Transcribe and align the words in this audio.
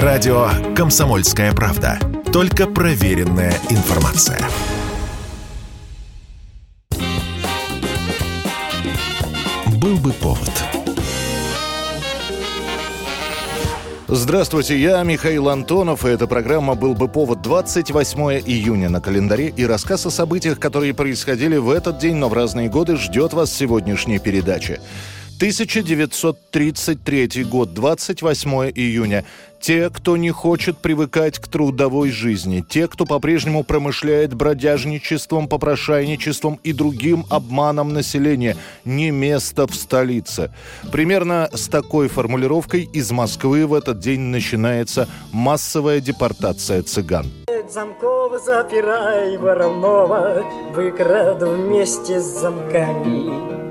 Радио 0.00 0.48
«Комсомольская 0.74 1.52
правда». 1.52 1.98
Только 2.32 2.66
проверенная 2.66 3.52
информация. 3.68 4.40
Был 9.66 9.98
бы 9.98 10.14
повод. 10.14 10.50
Здравствуйте, 14.08 14.80
я 14.80 15.02
Михаил 15.02 15.50
Антонов, 15.50 16.06
и 16.06 16.08
эта 16.08 16.26
программа 16.26 16.74
«Был 16.74 16.94
бы 16.94 17.08
повод» 17.08 17.42
28 17.42 18.18
июня 18.46 18.88
на 18.88 19.02
календаре, 19.02 19.48
и 19.54 19.66
рассказ 19.66 20.06
о 20.06 20.10
событиях, 20.10 20.58
которые 20.58 20.94
происходили 20.94 21.58
в 21.58 21.68
этот 21.68 21.98
день, 21.98 22.16
но 22.16 22.30
в 22.30 22.32
разные 22.32 22.70
годы, 22.70 22.96
ждет 22.96 23.34
вас 23.34 23.52
сегодняшней 23.52 24.18
передачи. 24.18 24.80
1933 25.42 27.42
год, 27.42 27.74
28 27.74 28.50
июня. 28.76 29.24
Те, 29.60 29.90
кто 29.90 30.16
не 30.16 30.30
хочет 30.30 30.78
привыкать 30.78 31.40
к 31.40 31.48
трудовой 31.48 32.12
жизни, 32.12 32.64
те, 32.68 32.86
кто 32.86 33.06
по-прежнему 33.06 33.64
промышляет 33.64 34.34
бродяжничеством, 34.34 35.48
попрошайничеством 35.48 36.60
и 36.62 36.72
другим 36.72 37.26
обманом 37.28 37.92
населения, 37.92 38.56
не 38.84 39.10
место 39.10 39.66
в 39.66 39.74
столице. 39.74 40.52
Примерно 40.92 41.50
с 41.52 41.66
такой 41.66 42.06
формулировкой 42.06 42.88
из 42.92 43.10
Москвы 43.10 43.66
в 43.66 43.74
этот 43.74 43.98
день 43.98 44.20
начинается 44.20 45.08
массовая 45.32 45.98
депортация 45.98 46.84
цыган. 46.84 47.26
Замкова 47.68 48.38
запирай, 48.38 49.36
Воронова, 49.38 50.44
выкраду 50.72 51.50
вместе 51.50 52.20
с 52.20 52.26
замками. 52.26 53.61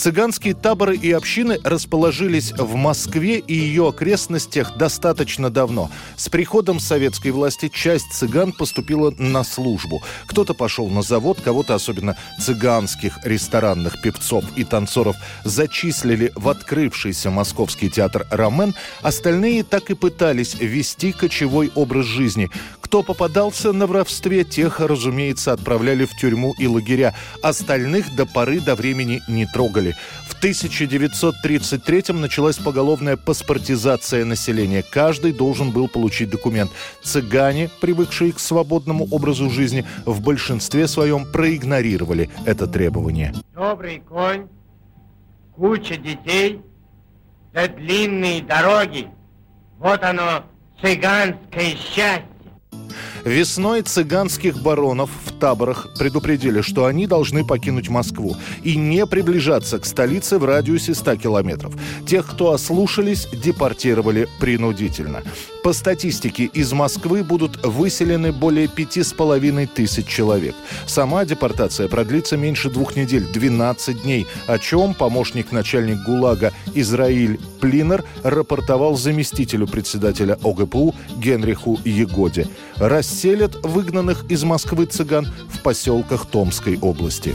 Цыганские 0.00 0.54
таборы 0.54 0.96
и 0.96 1.12
общины 1.12 1.58
расположились 1.62 2.52
в 2.52 2.74
Москве 2.74 3.38
и 3.38 3.52
ее 3.52 3.90
окрестностях 3.90 4.74
достаточно 4.78 5.50
давно. 5.50 5.90
С 6.16 6.30
приходом 6.30 6.80
советской 6.80 7.32
власти 7.32 7.68
часть 7.68 8.10
цыган 8.14 8.52
поступила 8.52 9.10
на 9.18 9.44
службу. 9.44 10.02
Кто-то 10.24 10.54
пошел 10.54 10.88
на 10.88 11.02
завод, 11.02 11.42
кого-то, 11.44 11.74
особенно 11.74 12.16
цыганских 12.40 13.18
ресторанных 13.24 14.00
певцов 14.00 14.42
и 14.56 14.64
танцоров, 14.64 15.16
зачислили 15.44 16.32
в 16.34 16.48
открывшийся 16.48 17.30
московский 17.30 17.90
театр 17.90 18.26
«Ромен», 18.30 18.74
остальные 19.02 19.64
так 19.64 19.90
и 19.90 19.94
пытались 19.94 20.54
вести 20.54 21.12
кочевой 21.12 21.70
образ 21.74 22.06
жизни. 22.06 22.48
Кто 22.90 23.04
попадался 23.04 23.72
на 23.72 23.86
воровстве, 23.86 24.42
тех, 24.42 24.80
разумеется, 24.80 25.52
отправляли 25.52 26.06
в 26.06 26.16
тюрьму 26.16 26.56
и 26.58 26.66
лагеря. 26.66 27.14
Остальных 27.40 28.16
до 28.16 28.26
поры 28.26 28.58
до 28.58 28.74
времени 28.74 29.22
не 29.28 29.46
трогали. 29.46 29.89
В 30.26 30.42
1933-м 30.42 32.20
началась 32.20 32.56
поголовная 32.56 33.16
паспортизация 33.16 34.24
населения. 34.24 34.82
Каждый 34.82 35.32
должен 35.32 35.70
был 35.70 35.88
получить 35.88 36.30
документ. 36.30 36.70
Цыгане, 37.02 37.70
привыкшие 37.80 38.32
к 38.32 38.40
свободному 38.40 39.06
образу 39.10 39.50
жизни, 39.50 39.84
в 40.06 40.20
большинстве 40.20 40.88
своем 40.88 41.24
проигнорировали 41.24 42.30
это 42.46 42.66
требование. 42.66 43.34
Добрый 43.54 44.00
конь, 44.00 44.48
куча 45.54 45.96
детей, 45.96 46.60
да 47.52 47.68
длинные 47.68 48.42
дороги. 48.42 49.08
Вот 49.78 50.02
оно, 50.02 50.44
цыганское 50.80 51.76
счастье. 51.76 52.26
Весной 53.24 53.82
цыганских 53.82 54.62
баронов 54.62 55.10
в 55.26 55.29
таборах 55.40 55.88
предупредили, 55.98 56.60
что 56.60 56.84
они 56.84 57.06
должны 57.06 57.44
покинуть 57.44 57.88
Москву 57.88 58.36
и 58.62 58.76
не 58.76 59.06
приближаться 59.06 59.78
к 59.78 59.86
столице 59.86 60.38
в 60.38 60.44
радиусе 60.44 60.94
100 60.94 61.16
километров. 61.16 61.74
Тех, 62.06 62.26
кто 62.26 62.52
ослушались, 62.52 63.26
депортировали 63.32 64.28
принудительно. 64.38 65.22
По 65.64 65.72
статистике, 65.72 66.44
из 66.44 66.72
Москвы 66.72 67.22
будут 67.22 67.66
выселены 67.66 68.32
более 68.32 68.68
пяти 68.68 69.02
с 69.02 69.12
половиной 69.12 69.66
тысяч 69.66 70.06
человек. 70.06 70.54
Сама 70.86 71.24
депортация 71.24 71.88
продлится 71.88 72.36
меньше 72.36 72.70
двух 72.70 72.96
недель, 72.96 73.26
12 73.26 74.02
дней, 74.02 74.26
о 74.46 74.58
чем 74.58 74.94
помощник 74.94 75.52
начальник 75.52 75.98
ГУЛАГа 76.04 76.52
Израиль 76.74 77.38
Плинер 77.60 78.04
рапортовал 78.22 78.96
заместителю 78.96 79.66
председателя 79.66 80.38
ОГПУ 80.42 80.94
Генриху 81.16 81.78
Егоде. 81.84 82.46
Расселят 82.76 83.56
выгнанных 83.62 84.24
из 84.30 84.44
Москвы 84.44 84.86
цыган 84.86 85.29
в 85.48 85.62
поселках 85.62 86.26
Томской 86.26 86.78
области. 86.80 87.34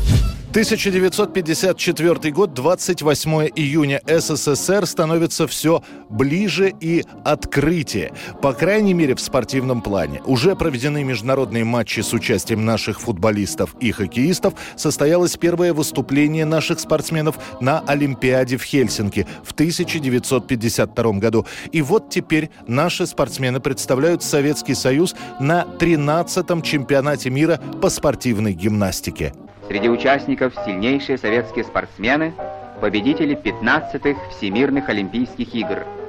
1954 0.55 2.31
год, 2.31 2.53
28 2.53 3.49
июня. 3.57 4.01
СССР 4.07 4.85
становится 4.85 5.47
все 5.47 5.83
ближе 6.09 6.73
и 6.79 7.03
открытие. 7.25 8.13
По 8.41 8.53
крайней 8.53 8.94
мере, 8.94 9.15
в 9.15 9.19
спортивном 9.19 9.81
плане. 9.81 10.21
Уже 10.25 10.55
проведены 10.55 11.03
международные 11.03 11.65
матчи 11.65 11.99
с 11.99 12.13
участием 12.13 12.63
наших 12.63 13.01
футболистов 13.01 13.75
и 13.81 13.91
хоккеистов. 13.91 14.53
Состоялось 14.77 15.35
первое 15.35 15.73
выступление 15.73 16.45
наших 16.45 16.79
спортсменов 16.79 17.38
на 17.59 17.81
Олимпиаде 17.81 18.55
в 18.55 18.63
Хельсинки 18.63 19.27
в 19.44 19.51
1952 19.51 21.11
году. 21.19 21.45
И 21.73 21.81
вот 21.81 22.09
теперь 22.09 22.49
наши 22.65 23.05
спортсмены 23.05 23.59
представляют 23.59 24.23
Советский 24.23 24.75
Союз 24.75 25.15
на 25.41 25.63
13-м 25.79 26.61
чемпионате 26.61 27.29
мира 27.29 27.59
по 27.81 27.89
спортивной 27.89 28.53
гимнастике. 28.53 29.33
Среди 29.67 29.89
участников 29.89 30.53
сильнейшие 30.65 31.17
советские 31.17 31.65
спортсмены, 31.65 32.33
победители 32.81 33.35
15-х 33.35 34.29
Всемирных 34.29 34.89
Олимпийских 34.89 35.53
игр– 35.55 35.85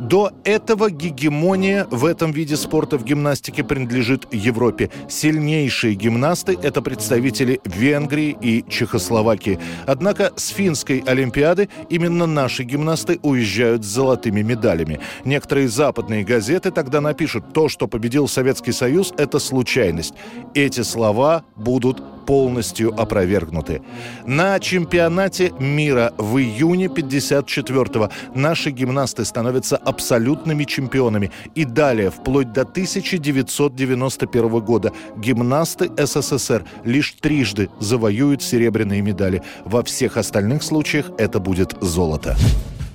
до 0.00 0.32
этого 0.44 0.90
гегемония 0.90 1.86
в 1.90 2.06
этом 2.06 2.32
виде 2.32 2.56
спорта 2.56 2.96
в 2.98 3.04
гимнастике 3.04 3.62
принадлежит 3.62 4.26
Европе. 4.32 4.90
Сильнейшие 5.08 5.94
гимнасты– 5.94 6.58
это 6.62 6.80
представители 6.80 7.60
Венгрии 7.64 8.36
и 8.40 8.64
Чехословакии. 8.68 9.58
Однако 9.86 10.32
с 10.36 10.48
финской 10.48 11.04
Олимпиады 11.06 11.68
именно 11.90 12.26
наши 12.26 12.64
гимнасты 12.64 13.20
уезжают 13.22 13.84
с 13.84 13.88
золотыми 13.88 14.40
медалями. 14.40 15.00
Некоторые 15.24 15.68
западные 15.68 16.24
газеты 16.24 16.70
тогда 16.70 17.00
напишут, 17.00 17.52
то, 17.52 17.68
что 17.68 17.86
победил 17.86 18.26
Советский 18.26 18.72
Союз– 18.72 19.12
это 19.18 19.38
случайность. 19.38 20.14
Эти 20.54 20.80
слова 20.82 21.44
будут 21.56 22.02
полностью 22.30 22.94
опровергнуты. 22.96 23.82
На 24.24 24.60
чемпионате 24.60 25.52
мира 25.58 26.12
в 26.16 26.38
июне 26.38 26.86
54-го 26.86 28.08
наши 28.36 28.70
гимнасты 28.70 29.24
становятся 29.24 29.76
абсолютными 29.76 30.62
чемпионами. 30.62 31.32
И 31.56 31.64
далее, 31.64 32.12
вплоть 32.12 32.52
до 32.52 32.60
1991 32.60 34.60
года, 34.60 34.92
гимнасты 35.16 35.90
СССР 35.96 36.64
лишь 36.84 37.16
трижды 37.20 37.68
завоюют 37.80 38.44
серебряные 38.44 39.02
медали. 39.02 39.42
Во 39.64 39.82
всех 39.82 40.16
остальных 40.16 40.62
случаях 40.62 41.10
это 41.18 41.40
будет 41.40 41.74
золото. 41.80 42.36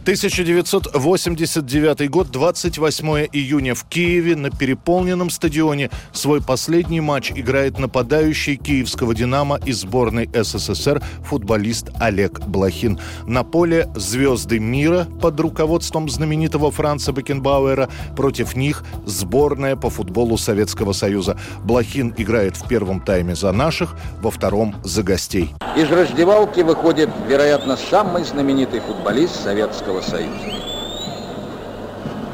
1989 0.06 2.10
год, 2.12 2.30
28 2.30 3.08
июня 3.34 3.74
в 3.74 3.86
Киеве 3.86 4.36
на 4.36 4.52
переполненном 4.52 5.32
стадионе 5.32 5.90
свой 6.14 6.44
последний 6.44 7.02
матч 7.02 7.32
играет 7.32 7.80
нападающий 7.80 8.56
киевского 8.56 9.16
«Динамо» 9.16 9.60
и 9.66 9.72
сборной 9.72 10.30
СССР 10.32 11.02
футболист 11.24 11.90
Олег 12.00 12.40
Блохин. 12.42 13.00
На 13.26 13.44
поле 13.44 13.90
звезды 13.96 14.60
мира 14.60 15.08
под 15.24 15.40
руководством 15.40 16.08
знаменитого 16.08 16.70
Франца 16.70 17.12
Бекенбауэра. 17.12 17.90
Против 18.16 18.56
них 18.56 18.84
сборная 19.08 19.76
по 19.76 19.90
футболу 19.90 20.38
Советского 20.38 20.94
Союза. 20.94 21.36
Блохин 21.64 22.14
играет 22.16 22.58
в 22.58 22.68
первом 22.68 23.02
тайме 23.02 23.36
за 23.36 23.52
наших, 23.52 23.96
во 24.22 24.30
втором 24.30 24.76
за 24.84 25.02
гостей. 25.02 25.56
Из 25.76 25.90
раздевалки 25.90 26.62
выходит, 26.62 27.10
вероятно, 27.28 27.76
самый 27.76 28.24
знаменитый 28.24 28.82
футболист 28.82 29.44
Советского 29.44 29.95
Советского 29.96 30.02
Союза. 30.02 30.56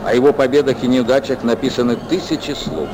О 0.05 0.13
его 0.13 0.33
победах 0.33 0.83
и 0.83 0.87
неудачах 0.87 1.43
написаны 1.43 1.95
тысячи 1.95 2.51
слов. 2.51 2.89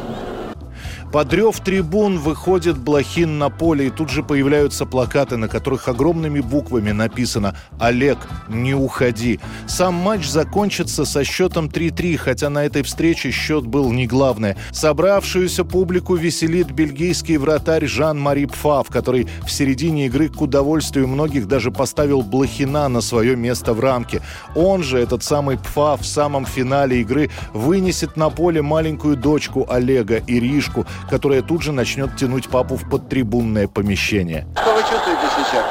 Под 1.12 1.34
рев 1.34 1.60
трибун 1.62 2.20
выходит 2.20 2.78
Блохин 2.78 3.38
на 3.38 3.50
поле, 3.50 3.88
и 3.88 3.90
тут 3.90 4.10
же 4.10 4.24
появляются 4.24 4.86
плакаты, 4.86 5.38
на 5.38 5.48
которых 5.48 5.88
огромными 5.88 6.42
буквами 6.42 6.92
написано 6.92 7.56
«Олег, 7.80 8.18
не 8.50 8.74
уходи». 8.74 9.40
Сам 9.68 9.94
матч 9.94 10.28
закончится 10.28 11.06
со 11.06 11.24
счетом 11.24 11.68
3-3, 11.68 12.18
хотя 12.18 12.50
на 12.50 12.66
этой 12.66 12.84
встрече 12.84 13.32
счет 13.32 13.66
был 13.66 13.92
не 13.94 14.06
главное. 14.06 14.58
Собравшуюся 14.72 15.64
публику 15.64 16.16
веселит 16.16 16.72
бельгийский 16.72 17.38
вратарь 17.38 17.88
Жан-Мари 17.88 18.46
Пфав, 18.46 18.90
который 18.90 19.30
в 19.46 19.52
середине 19.52 20.08
игры 20.08 20.28
к 20.28 20.42
удовольствию 20.42 21.08
многих 21.08 21.48
даже 21.48 21.72
поставил 21.72 22.22
Блохина 22.22 22.90
на 22.90 23.00
свое 23.00 23.38
место 23.38 23.74
в 23.74 23.80
рамке. 23.80 24.22
Он 24.56 24.84
же, 24.84 25.00
этот 25.00 25.24
самый 25.24 25.58
Пфав, 25.58 26.02
в 26.02 26.06
самом 26.06 26.46
финале 26.46 27.02
игры 27.02 27.30
вынесет 27.54 28.18
на 28.18 28.30
поле 28.30 28.62
маленькую 28.62 29.16
дочку 29.16 29.66
Олега, 29.70 30.22
Иришку, 30.28 30.86
которая 31.10 31.42
тут 31.42 31.62
же 31.62 31.72
начнет 31.72 32.16
тянуть 32.18 32.50
папу 32.50 32.76
в 32.76 32.90
подтрибунное 32.90 33.68
помещение. 33.68 34.46
Что 34.62 34.74
вы 34.74 34.82
чувствуете 34.82 35.22
сейчас? 35.36 35.66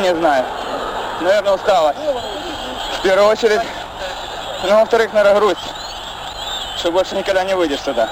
Не 0.00 0.14
знаю. 0.14 0.44
Наверное, 1.20 1.54
усталость. 1.54 1.98
В 2.98 3.02
первую 3.02 3.28
очередь, 3.28 3.60
Ну, 4.64 4.74
во-вторых, 4.76 5.12
наверное, 5.12 5.40
грусть, 5.40 5.60
что 6.78 6.92
больше 6.92 7.16
никогда 7.16 7.42
не 7.44 7.56
выйдешь 7.56 7.80
туда. 7.80 8.08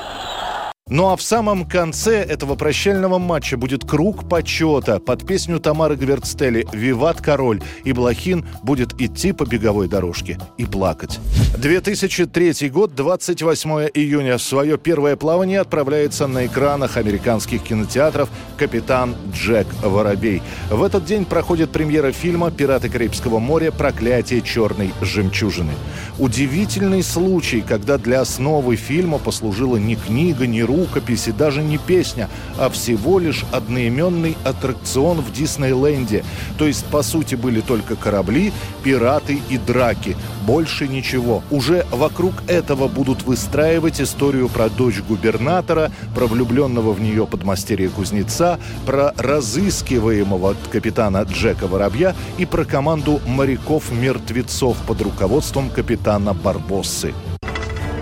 Ну 0.90 1.10
а 1.10 1.16
в 1.16 1.22
самом 1.22 1.66
конце 1.66 2.20
этого 2.20 2.56
прощального 2.56 3.18
матча 3.18 3.56
будет 3.56 3.84
круг 3.84 4.28
почета 4.28 4.98
под 4.98 5.24
песню 5.24 5.60
Тамары 5.60 5.94
Гверцтели 5.94 6.66
«Виват 6.72 7.20
король», 7.22 7.62
и 7.84 7.92
Блохин 7.92 8.44
будет 8.64 9.00
идти 9.00 9.30
по 9.30 9.44
беговой 9.44 9.86
дорожке 9.86 10.36
и 10.58 10.64
плакать. 10.64 11.20
2003 11.56 12.70
год, 12.70 12.96
28 12.96 13.70
июня. 13.94 14.36
В 14.36 14.42
свое 14.42 14.78
первое 14.78 15.14
плавание 15.14 15.60
отправляется 15.60 16.26
на 16.26 16.46
экранах 16.46 16.96
американских 16.96 17.62
кинотеатров 17.62 18.28
капитан 18.56 19.14
Джек 19.32 19.68
Воробей. 19.84 20.42
В 20.70 20.82
этот 20.82 21.04
день 21.04 21.24
проходит 21.24 21.70
премьера 21.70 22.10
фильма 22.10 22.50
«Пираты 22.50 22.88
Карибского 22.88 23.38
моря. 23.38 23.70
Проклятие 23.70 24.42
черной 24.42 24.92
жемчужины». 25.00 25.72
Удивительный 26.18 27.04
случай, 27.04 27.60
когда 27.60 27.96
для 27.96 28.22
основы 28.22 28.74
фильма 28.74 29.18
послужила 29.18 29.76
не 29.76 29.94
книга, 29.94 30.48
не 30.48 30.64
ру 30.64 30.79
рукопись 30.80 31.28
и 31.28 31.32
даже 31.32 31.62
не 31.62 31.78
песня, 31.78 32.28
а 32.58 32.68
всего 32.70 33.18
лишь 33.18 33.44
одноименный 33.52 34.36
аттракцион 34.44 35.20
в 35.20 35.32
Диснейленде. 35.32 36.24
То 36.58 36.66
есть, 36.66 36.84
по 36.86 37.02
сути, 37.02 37.34
были 37.34 37.60
только 37.60 37.96
корабли, 37.96 38.52
пираты 38.82 39.40
и 39.50 39.58
драки. 39.58 40.16
Больше 40.46 40.88
ничего. 40.88 41.42
Уже 41.50 41.86
вокруг 41.90 42.34
этого 42.46 42.88
будут 42.88 43.22
выстраивать 43.22 44.00
историю 44.00 44.48
про 44.48 44.68
дочь 44.68 45.00
губернатора, 45.08 45.90
про 46.14 46.26
влюбленного 46.26 46.92
в 46.92 47.00
нее 47.00 47.26
подмастерья 47.26 47.88
кузнеца, 47.90 48.58
про 48.86 49.12
разыскиваемого 49.16 50.56
капитана 50.70 51.22
Джека 51.22 51.66
Воробья 51.66 52.14
и 52.38 52.46
про 52.46 52.64
команду 52.64 53.20
моряков-мертвецов 53.26 54.76
под 54.86 55.02
руководством 55.02 55.70
капитана 55.70 56.32
Барбоссы. 56.32 57.12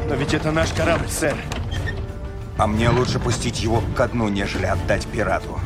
Но 0.08 0.14
ведь 0.14 0.32
это 0.32 0.52
наш 0.52 0.70
корабль, 0.70 1.08
сэр. 1.08 1.34
А 2.58 2.66
мне 2.66 2.90
лучше 2.90 3.20
пустить 3.20 3.62
его 3.62 3.82
ко 3.96 4.08
дну, 4.08 4.28
нежели 4.28 4.66
отдать 4.66 5.06
пирату. 5.06 5.60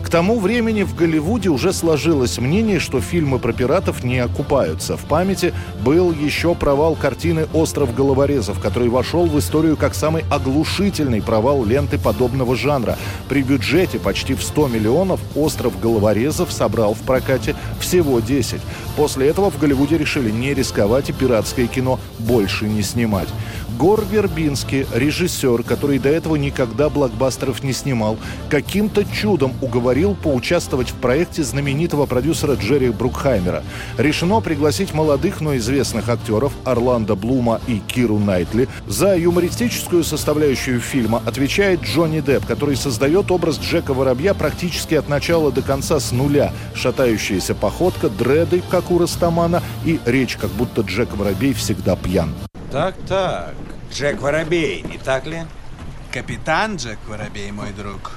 К 0.00 0.08
тому 0.08 0.40
времени 0.40 0.82
в 0.82 0.96
Голливуде 0.96 1.50
уже 1.50 1.72
сложилось 1.72 2.38
мнение, 2.38 2.80
что 2.80 3.00
фильмы 3.00 3.38
про 3.38 3.52
пиратов 3.52 4.02
не 4.02 4.18
окупаются. 4.18 4.96
В 4.96 5.04
памяти 5.04 5.54
был 5.84 6.12
еще 6.12 6.56
провал 6.56 6.96
картины 6.96 7.46
«Остров 7.52 7.94
головорезов», 7.94 8.58
который 8.58 8.88
вошел 8.88 9.26
в 9.26 9.38
историю 9.38 9.76
как 9.76 9.94
самый 9.94 10.24
оглушительный 10.28 11.22
провал 11.22 11.64
ленты 11.64 11.96
подобного 11.96 12.56
жанра. 12.56 12.98
При 13.28 13.42
бюджете 13.42 14.00
почти 14.00 14.34
в 14.34 14.42
100 14.42 14.66
миллионов 14.66 15.20
«Остров 15.36 15.78
головорезов» 15.80 16.50
собрал 16.50 16.94
в 16.94 17.02
прокате 17.02 17.54
всего 17.78 18.18
10. 18.18 18.60
После 18.96 19.28
этого 19.28 19.48
в 19.50 19.60
Голливуде 19.60 19.96
решили 19.96 20.30
не 20.32 20.54
рисковать 20.54 21.10
и 21.10 21.12
пиратское 21.12 21.68
кино 21.68 22.00
больше 22.18 22.66
не 22.66 22.82
снимать. 22.82 23.28
Гор 23.78 24.04
Вербинский, 24.10 24.86
режиссер, 24.92 25.62
который 25.62 25.98
до 25.98 26.08
этого 26.08 26.36
никогда 26.36 26.88
блокбастеров 26.88 27.62
не 27.62 27.72
снимал, 27.72 28.18
каким-то 28.48 29.04
чудом 29.04 29.52
уговорил 29.60 30.14
поучаствовать 30.14 30.90
в 30.90 30.94
проекте 30.94 31.42
знаменитого 31.42 32.06
продюсера 32.06 32.54
Джерри 32.54 32.90
Брукхаймера. 32.90 33.62
Решено 33.96 34.40
пригласить 34.40 34.94
молодых, 34.94 35.40
но 35.40 35.56
известных 35.56 36.08
актеров 36.08 36.52
Орландо 36.64 37.14
Блума 37.14 37.60
и 37.66 37.78
Киру 37.78 38.18
Найтли. 38.18 38.68
За 38.86 39.16
юмористическую 39.16 40.04
составляющую 40.04 40.80
фильма 40.80 41.22
отвечает 41.24 41.82
Джонни 41.82 42.20
Депп, 42.20 42.46
который 42.46 42.76
создает 42.76 43.30
образ 43.30 43.58
Джека 43.58 43.94
Воробья 43.94 44.34
практически 44.34 44.94
от 44.94 45.08
начала 45.08 45.52
до 45.52 45.62
конца 45.62 46.00
с 46.00 46.12
нуля. 46.12 46.52
Шатающаяся 46.74 47.54
походка, 47.54 48.08
дреды, 48.08 48.62
как 48.70 48.90
у 48.90 48.98
Растамана, 48.98 49.62
и 49.84 49.98
речь, 50.04 50.36
как 50.36 50.50
будто 50.50 50.82
Джек 50.82 51.16
Воробей 51.16 51.52
всегда 51.52 51.96
пьян. 51.96 52.30
Так-так, 52.70 53.54
Джек 53.92 54.20
Воробей, 54.20 54.82
не 54.82 54.96
так 54.96 55.26
ли? 55.26 55.40
Капитан 56.12 56.76
Джек 56.76 56.98
Воробей, 57.08 57.50
мой 57.50 57.72
друг. 57.76 58.12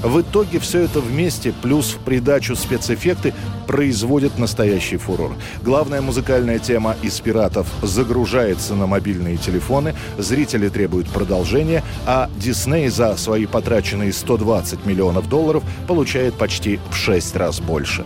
В 0.00 0.20
итоге 0.20 0.60
все 0.60 0.80
это 0.80 1.00
вместе, 1.00 1.52
плюс 1.52 1.92
в 1.92 1.98
придачу 1.98 2.54
спецэффекты, 2.54 3.34
производит 3.66 4.38
настоящий 4.38 4.96
фурор. 4.96 5.32
Главная 5.62 6.00
музыкальная 6.00 6.60
тема 6.60 6.96
из 7.02 7.18
«Пиратов» 7.20 7.66
загружается 7.82 8.74
на 8.74 8.86
мобильные 8.86 9.36
телефоны, 9.36 9.94
зрители 10.18 10.68
требуют 10.68 11.08
продолжения, 11.08 11.82
а 12.06 12.30
Дисней 12.36 12.88
за 12.88 13.16
свои 13.16 13.46
потраченные 13.46 14.12
120 14.12 14.86
миллионов 14.86 15.28
долларов 15.28 15.64
получает 15.88 16.34
почти 16.34 16.78
в 16.90 16.96
6 16.96 17.36
раз 17.36 17.60
больше. 17.60 18.04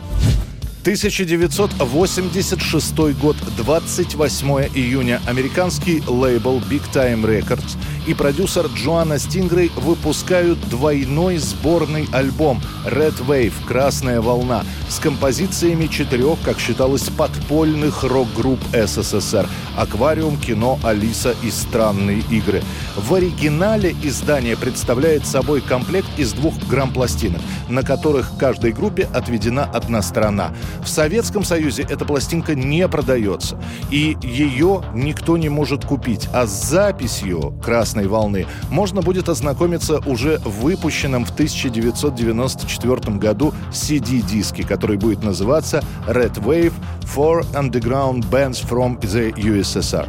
1986 0.86 2.94
год, 3.20 3.36
28 3.56 4.70
июня. 4.72 5.20
Американский 5.26 6.00
лейбл 6.06 6.60
Big 6.70 6.82
Time 6.92 7.24
Records 7.24 7.76
и 8.06 8.14
продюсер 8.14 8.66
Джоанна 8.66 9.18
Стингрей 9.18 9.70
выпускают 9.76 10.60
двойной 10.68 11.38
сборный 11.38 12.08
альбом 12.12 12.62
Red 12.84 13.26
Wave– 13.26 13.52
«Красная 13.66 14.20
волна» 14.20 14.64
с 14.88 14.98
композициями 14.98 15.86
четырех, 15.88 16.38
как 16.44 16.58
считалось, 16.58 17.08
подпольных 17.08 18.04
рок-групп 18.04 18.60
СССР– 18.72 19.48
«Аквариум», 19.76 20.38
«Кино», 20.38 20.78
«Алиса» 20.82 21.34
и 21.42 21.50
«Странные 21.50 22.20
игры». 22.30 22.62
В 22.96 23.14
оригинале 23.14 23.94
издание 24.02 24.56
представляет 24.56 25.26
собой 25.26 25.60
комплект 25.60 26.08
из 26.16 26.32
двух 26.32 26.54
грамм-пластинок, 26.68 27.40
на 27.68 27.82
которых 27.82 28.38
каждой 28.38 28.72
группе 28.72 29.08
отведена 29.12 29.64
одна 29.64 30.00
сторона. 30.02 30.54
В 30.82 30.88
Советском 30.88 31.44
Союзе 31.44 31.86
эта 31.88 32.04
пластинка 32.04 32.54
не 32.54 32.86
продается, 32.88 33.60
и 33.90 34.16
ее 34.22 34.82
никто 34.94 35.36
не 35.36 35.48
может 35.48 35.84
купить, 35.84 36.28
а 36.32 36.46
с 36.46 36.70
записью 36.70 37.54
«Красной 37.96 38.08
волны» 38.08 38.46
можно 38.70 39.00
будет 39.00 39.28
ознакомиться 39.28 40.00
уже 40.06 40.38
в 40.44 40.62
выпущенном 40.62 41.24
в 41.24 41.30
1994 41.30 43.16
году 43.16 43.54
CD-диске, 43.72 44.64
который 44.64 44.98
будет 44.98 45.22
называться 45.24 45.82
Red 46.06 46.34
Wave 46.42 46.74
for 47.02 47.46
Underground 47.54 48.28
Bands 48.30 48.62
from 48.68 49.00
the 49.00 49.32
USSR, 49.34 50.06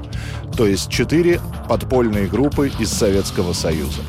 то 0.58 0.68
есть 0.68 0.90
четыре 0.90 1.40
подпольные 1.70 2.28
группы 2.28 2.70
из 2.80 2.92
Советского 2.92 3.54
Союза. 3.54 4.02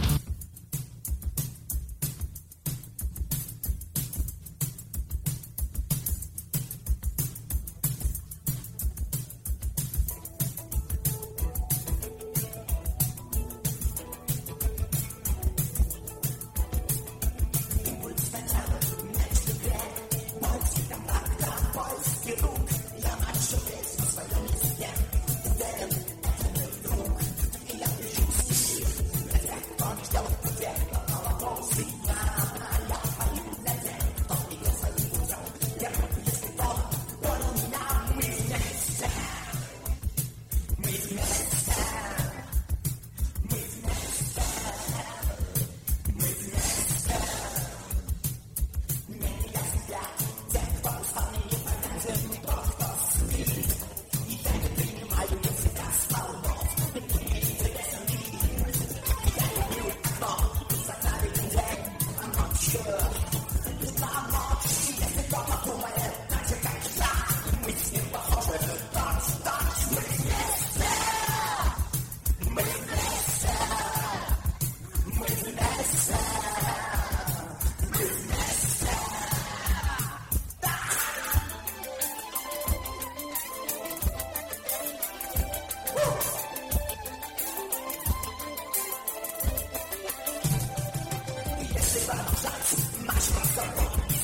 más, 93.07 93.33
más. 93.33 94.18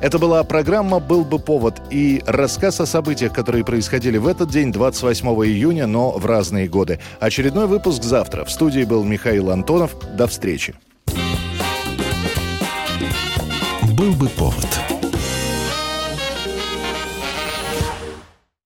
Это 0.00 0.18
была 0.18 0.44
программа 0.44 1.00
«Был 1.00 1.24
бы 1.24 1.38
повод» 1.38 1.80
и 1.90 2.22
рассказ 2.26 2.80
о 2.80 2.86
событиях, 2.86 3.32
которые 3.32 3.64
происходили 3.64 4.18
в 4.18 4.26
этот 4.26 4.50
день, 4.50 4.72
28 4.72 5.26
июня, 5.46 5.86
но 5.86 6.12
в 6.12 6.26
разные 6.26 6.68
годы. 6.68 7.00
Очередной 7.18 7.66
выпуск 7.66 8.02
завтра. 8.02 8.44
В 8.44 8.50
студии 8.50 8.84
был 8.84 9.04
Михаил 9.04 9.50
Антонов. 9.50 9.96
До 10.16 10.26
встречи. 10.26 10.74
«Был 13.96 14.12
бы 14.12 14.28
повод» 14.28 14.95